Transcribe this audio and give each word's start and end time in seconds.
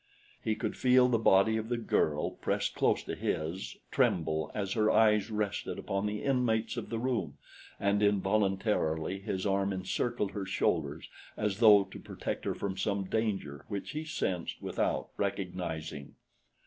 He 0.43 0.55
could 0.55 0.75
feel 0.75 1.07
the 1.09 1.19
body 1.19 1.57
of 1.57 1.69
the 1.69 1.77
girl 1.77 2.31
pressed 2.31 2.73
close 2.73 3.03
to 3.03 3.13
his 3.13 3.77
tremble 3.91 4.49
as 4.55 4.73
her 4.73 4.89
eyes 4.89 5.29
rested 5.29 5.77
upon 5.77 6.07
the 6.07 6.23
inmates 6.23 6.75
of 6.75 6.89
the 6.89 6.97
room, 6.97 7.37
and 7.79 8.01
involuntarily 8.01 9.19
his 9.19 9.45
arm 9.45 9.71
encircled 9.71 10.31
her 10.31 10.47
shoulders 10.47 11.07
as 11.37 11.59
though 11.59 11.83
to 11.83 11.99
protect 11.99 12.45
her 12.45 12.55
from 12.55 12.77
some 12.77 13.03
danger 13.03 13.63
which 13.67 13.91
he 13.91 14.03
sensed 14.03 14.59
without 14.59 15.09
recognizing. 15.17 16.15